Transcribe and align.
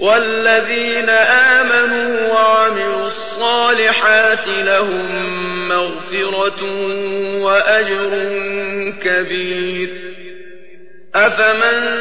والذين 0.00 1.08
آمنوا 1.60 2.32
وعملوا 2.32 3.06
الصالحات 3.06 4.48
لهم 4.48 5.68
مغفرة 5.68 6.62
وأجر 7.40 8.10
كبير. 9.04 9.88
أفمن 11.14 12.00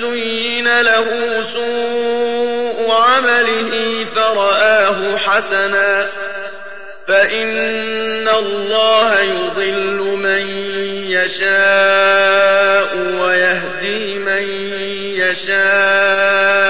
زين 0.00 0.80
له 0.80 1.06
سوء 1.42 2.90
عمله 2.90 4.04
فرآه 4.14 5.16
حسنا. 5.16 6.10
فإن 7.08 8.28
الله 8.28 9.20
يضل 9.20 10.18
من 10.22 10.48
يشاء 11.10 12.96
ويهدي 13.20 14.18
من 14.18 14.48
يشاء. 15.18 16.69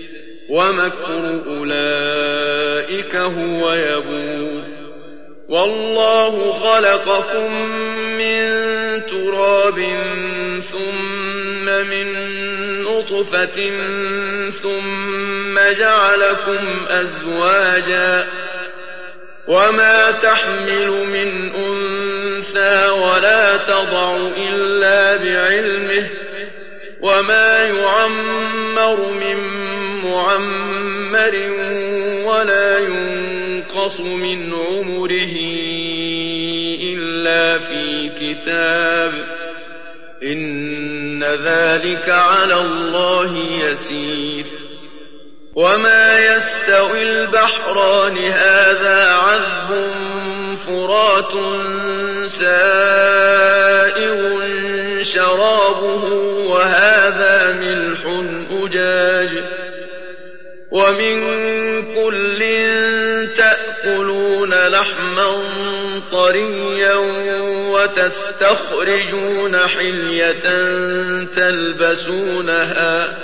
ومكر 0.51 1.41
أولئك 1.47 3.15
هو 3.15 3.73
يبور. 3.73 4.63
والله 5.49 6.51
خلقكم 6.51 7.53
من 8.17 8.45
تراب 9.05 9.79
ثم 10.61 11.65
من 11.65 12.07
نطفة 12.81 13.71
ثم 14.49 15.59
جعلكم 15.79 16.85
أزواجا. 16.87 18.27
وما 19.47 20.11
تحمل 20.11 20.87
من 20.87 21.55
أنثى 21.55 22.89
ولا 22.89 23.57
تضع 23.57 24.17
إلا 24.37 25.17
بعلمه. 25.17 26.09
وما 27.01 27.63
يعمر 27.65 29.11
من 29.11 29.70
معمر 30.37 31.35
ولا 32.25 32.79
ينقص 32.79 33.99
من 33.99 34.53
عمره 34.53 35.35
إلا 36.93 37.59
في 37.59 38.09
كتاب 38.19 39.13
إن 40.23 41.23
ذلك 41.23 42.09
على 42.09 42.61
الله 42.61 43.37
يسير 43.37 44.45
وما 45.55 46.19
يستوي 46.19 47.01
البحران 47.01 48.17
هذا 48.17 49.13
عذب 49.13 49.91
فرات 50.57 51.33
سائغ 52.27 53.61
شرابه 55.01 56.03
وهذا 56.47 57.53
ملح 57.53 57.99
أجاج 58.51 59.10
ومن 60.71 61.21
كل 61.95 62.39
تأكلون 63.37 64.53
لحما 64.67 65.43
طريا 66.11 66.95
وتستخرجون 67.71 69.57
حلية 69.57 70.41
تلبسونها 71.35 73.17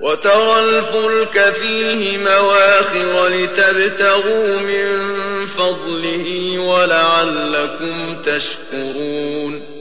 وترى 0.00 0.60
الفلك 0.60 1.52
فيه 1.54 2.18
مواخر 2.18 3.28
لتبتغوا 3.28 4.56
من 4.56 5.06
فضله 5.46 6.58
ولعلكم 6.58 8.22
تشكرون 8.22 9.80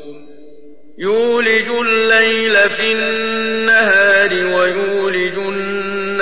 يولج 0.98 1.70
الليل 1.82 2.70
في 2.70 2.92
النهار 2.92 4.34
ويولج 4.34 5.38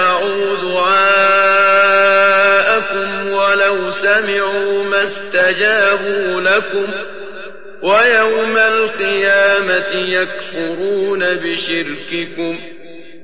لا 0.00 0.10
يسمعوا 0.18 0.56
دعاءكم 0.62 1.90
ولو 3.32 3.90
سمعوا 3.90 4.84
ما 4.84 5.02
استجابوا 5.02 6.40
لكم 6.40 6.86
ويوم 7.82 8.56
القيامة 8.56 9.92
يكفرون 9.94 11.34
بشرككم 11.34 12.58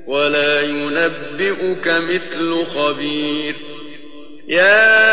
ولا 0.07 0.61
ينبئك 0.61 1.87
مثل 1.87 2.65
خبير. 2.65 3.55
يا 4.47 5.07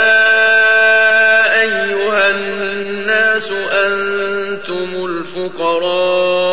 أيها 1.62 2.30
الناس 2.30 3.50
أنتم 3.72 5.06
الفقراء 5.06 6.44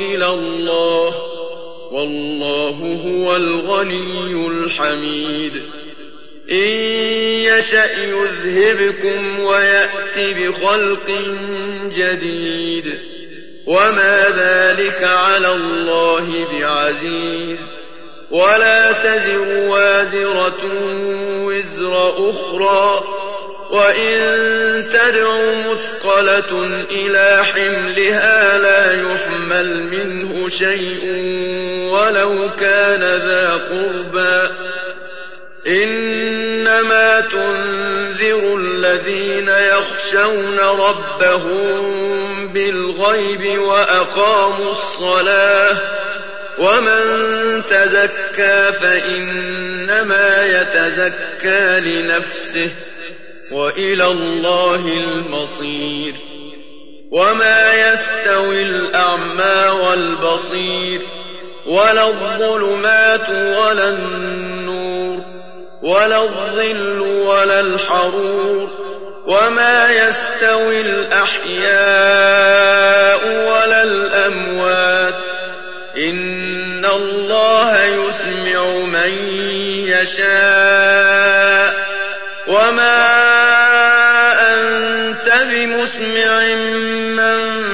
إلى 0.00 0.26
الله 0.26 0.63
هو 2.84 3.36
الغني 3.36 4.48
الحميد. 4.48 5.52
إن 6.50 6.68
يشأ 7.56 7.84
يذهبكم 8.02 9.40
ويأت 9.40 10.18
بخلق 10.18 11.10
جديد. 11.96 12.98
وما 13.66 14.24
ذلك 14.36 15.04
على 15.04 15.54
الله 15.54 16.48
بعزيز. 16.52 17.58
ولا 18.30 18.92
تزر 18.92 19.48
وازرة 19.48 20.60
وزر 21.44 22.30
أخرى. 22.30 23.04
وإن 23.70 24.14
تدع 24.92 25.40
مثقلة 25.70 26.84
إلى 26.90 27.44
حملها 27.44 28.58
لا 28.58 29.02
يحمل 29.02 29.82
شيء 30.48 31.08
ولو 31.90 32.50
كان 32.60 33.00
ذا 33.00 33.52
قربى. 33.52 34.54
إنما 35.66 37.20
تنذر 37.20 38.56
الذين 38.56 39.48
يخشون 39.48 40.58
ربهم 40.58 41.82
بالغيب 42.52 43.58
وأقاموا 43.58 44.70
الصلاة. 44.70 45.76
ومن 46.58 47.02
تزكى 47.70 48.72
فإنما 48.72 50.46
يتزكى 50.46 51.80
لنفسه 51.80 52.70
وإلى 53.52 54.06
الله 54.06 54.88
المصير. 54.88 56.14
وما 57.10 57.92
يستوي 57.92 58.62
الأعمى 58.62 58.93
والبصير 59.94 61.00
ولا 61.66 62.06
الظلمات 62.06 63.30
ولا 63.30 63.88
النور 63.88 65.20
ولا 65.82 66.22
الظل 66.22 67.00
ولا 67.00 67.60
الحرور 67.60 68.70
وما 69.26 69.92
يستوي 69.92 70.80
الأحياء 70.80 71.68
ولا 73.26 73.82
الأموات. 73.82 75.26
إن 75.98 76.84
الله 76.84 77.84
يسمع 77.84 78.66
من 78.78 79.12
يشاء. 79.88 81.74
وما 82.46 83.14
أنت 84.54 85.32
بمسمع 85.50 86.54
من 87.16 87.73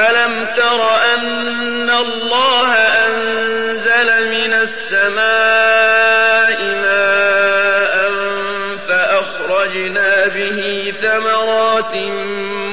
ألم 0.00 0.46
تر 0.56 0.94
أن 1.14 1.90
الله 1.90 2.74
أنزل 2.74 4.30
من 4.30 4.52
السماء 4.52 6.62
ماء 6.62 8.10
فأخرجنا 8.88 10.26
به 10.26 10.92
ثمرات 11.02 11.94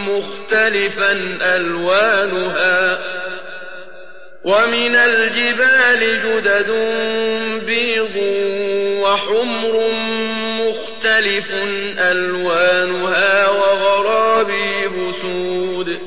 مختلفا 0.07 1.11
ألوانها 1.41 2.99
ومن 4.43 4.95
الجبال 4.95 5.99
جدد 5.99 6.71
بيض 7.65 8.15
وحمر 9.03 9.91
مختلف 10.59 11.53
ألوانها 11.99 13.49
وغرابيب 13.49 15.11
سود 15.11 16.06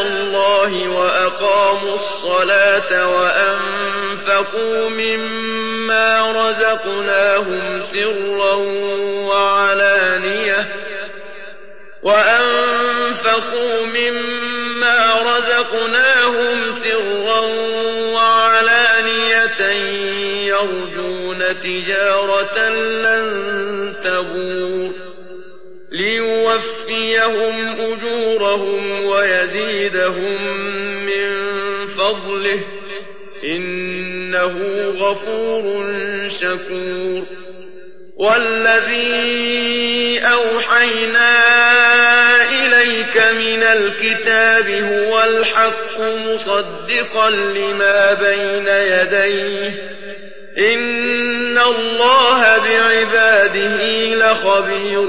الله 0.00 0.88
وأقاموا 0.88 1.94
الصلاة 1.94 3.08
وأنفقوا 3.16 4.88
مما 4.88 6.32
رزقناهم 6.32 7.80
سرا 7.80 8.54
وعلانية 9.28 10.68
وأنفقوا 12.02 13.86
مما 13.86 15.22
رزقناهم 15.22 16.72
سرا 16.72 17.40
وعلانية 18.14 19.60
يرجون 20.48 21.60
تجارة 21.60 22.68
لن 22.78 23.94
تبور 24.04 25.08
ليوفيهم 26.98 27.80
أجورهم 27.80 29.04
ويزيدهم 29.06 30.42
من 31.06 31.28
فضله 31.86 32.60
إنه 33.44 34.56
غفور 34.98 35.84
شكور. 36.28 37.22
والذي 38.16 39.38
أوحينا 40.18 41.30
إليك 42.50 43.16
من 43.16 43.62
الكتاب 43.62 44.70
هو 44.70 45.22
الحق 45.22 46.00
مصدقا 46.00 47.30
لما 47.30 48.12
بين 48.14 48.68
يديه 48.68 49.98
إن 50.58 51.58
الله 51.58 52.58
بعباده 52.58 53.84
لخبير 54.14 55.08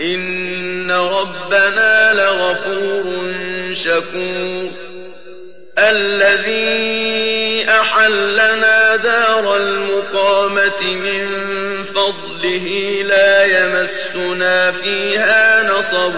إن 0.00 0.90
ربنا 0.90 2.12
لغفور 2.14 3.34
شكور 3.72 4.70
الذي 5.78 7.66
أحلنا 7.68 8.96
دار 8.96 9.56
المقامة 9.56 10.94
من 10.94 11.28
فضله 11.84 13.02
لا 13.08 13.44
يمسنا 13.44 14.72
فيها 14.72 15.70
نصب 15.72 16.14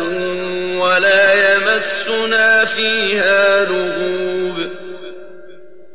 ولا 0.76 1.54
يمسنا 1.54 2.64
فيها 2.64 3.64
لغوب 3.64 4.70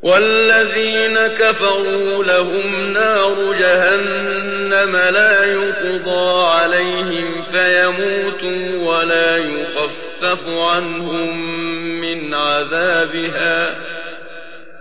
والذين 0.02 1.18
كفروا 1.28 2.24
لهم 2.24 2.94
نار 2.94 3.56
جهنم 3.60 4.47
لا 4.96 5.44
يقضى 5.44 6.48
عليهم 6.48 7.42
فيموتوا 7.42 8.96
ولا 8.96 9.38
يخفف 9.38 10.50
عنهم 10.50 11.62
من 12.02 12.36
عذابها. 12.36 13.76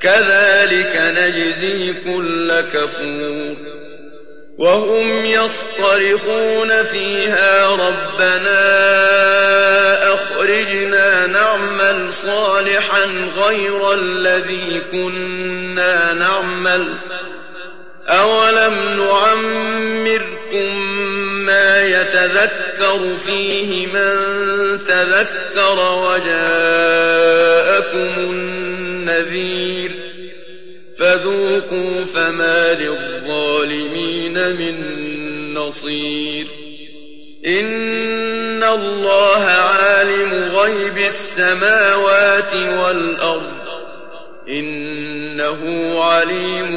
كذلك 0.01 0.97
نجزي 0.97 1.93
كل 1.93 2.61
كفور. 2.61 3.57
وهم 4.59 5.25
يصطرخون 5.25 6.83
فيها 6.83 7.67
ربنا 7.67 8.57
أخرجنا 10.15 11.27
نعمل 11.27 12.13
صالحا 12.13 13.05
غير 13.37 13.95
الذي 13.95 14.83
كنا 14.93 16.13
نعمل. 16.13 16.99
أولم 18.09 18.75
نعمركم 18.97 20.77
ما 21.47 21.87
يتذكر 21.87 23.17
فيه 23.17 23.87
من 23.87 24.15
تذكر 24.89 25.79
وجاءكم 26.05 26.31
النذير 28.31 29.93
فذوقوا 30.99 32.05
فما 32.05 32.75
للظالمين 32.75 34.57
من 34.57 34.77
نصير 35.55 36.47
إن 37.47 38.65
الله 38.65 39.45
عالم 39.45 40.33
غيب 40.33 40.99
السماوات 40.99 42.55
والأرض 42.55 43.67
إنه 44.49 45.61
عليم 46.05 46.77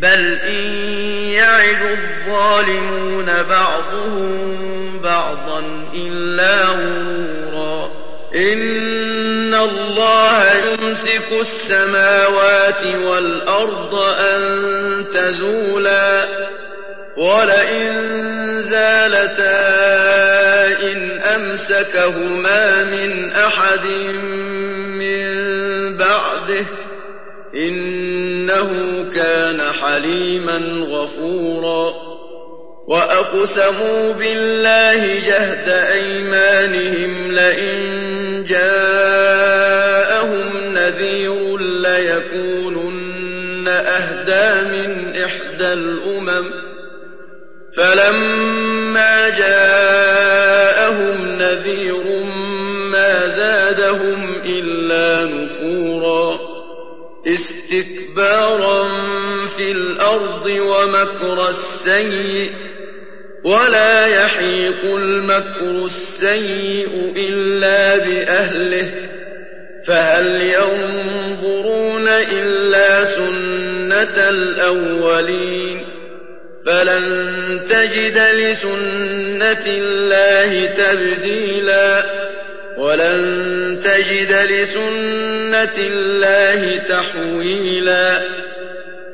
بل 0.00 0.34
إن 0.34 0.64
يعد 1.32 1.98
الظالمون 1.98 3.26
بعضهم 3.42 5.02
بعضا 5.02 5.88
إلا 5.94 6.64
غرورا 6.64 7.90
إن 8.36 9.54
الله 9.54 10.44
يمسك 10.54 11.32
السماوات 11.40 12.86
والأرض 12.86 13.94
أن 13.94 14.40
تزولا 15.14 16.24
ولئن 17.16 18.16
زالتا 18.62 19.56
إن 20.82 21.20
أمسكهما 21.20 22.84
من 22.84 23.32
أحد 23.32 23.86
من 24.98 25.26
بعده 25.96 26.66
كان 27.56 28.05
حليما 29.86 30.86
غفورا. 30.90 31.94
وأقسموا 32.88 34.12
بالله 34.12 35.20
جهد 35.26 35.68
أيمانهم 35.68 37.32
لئن 37.32 38.44
جاءهم 38.48 40.46
نذير 40.74 41.58
ليكونن 41.58 43.68
أهدى 43.68 44.68
من 44.68 45.16
إحدى 45.16 45.72
الأمم. 45.72 46.50
فلما 47.76 49.28
جاءهم 49.28 51.38
نذير 51.38 52.04
ما 52.92 53.26
زادهم 53.36 54.35
استكبارا 57.36 58.88
في 59.46 59.72
الأرض 59.72 60.46
ومكر 60.46 61.48
السيئ 61.48 62.50
ولا 63.44 64.06
يحيق 64.06 64.84
المكر 64.84 65.86
السيء 65.86 67.12
إلا 67.16 67.96
بأهله. 67.96 68.90
فهل 69.86 70.42
ينظرون 70.42 72.08
إلا 72.08 73.04
سنة 73.04 74.28
الأولين؟ 74.28 75.86
فلن 76.66 77.60
تجد 77.68 78.18
لسنة 78.18 79.66
الله 79.66 80.66
تبديلا. 80.66 82.15
ولن 82.76 83.80
تجد 83.84 84.32
لسنة 84.32 85.76
الله 85.78 86.76
تحويلا. 86.88 88.22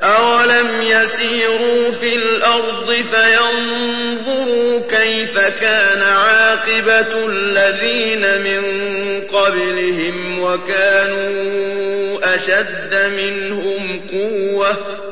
أولم 0.02 0.69
يسيروا 0.83 1.90
في 1.90 2.16
الأرض 2.16 2.92
فينظروا 2.92 4.81
كيف 4.88 5.38
كان 5.38 6.02
عاقبة 6.02 7.26
الذين 7.28 8.42
من 8.42 8.62
قبلهم 9.26 10.40
وكانوا 10.40 12.35
أشد 12.35 13.12
منهم 13.16 14.09
قوةً 14.12 15.12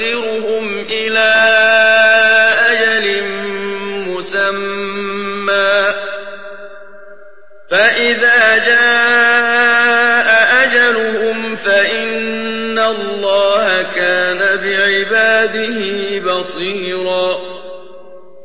يؤخرهم 0.00 0.86
إلى 0.90 1.32
أجل 2.70 3.22
مسمى. 4.08 5.94
فإذا 7.70 8.58
جاء 8.66 10.30
أجلهم 10.62 11.56
فإن 11.56 12.78
الله 12.78 13.86
كان 13.96 14.38
بعباده 14.38 16.18
بصيراً. 16.34 17.59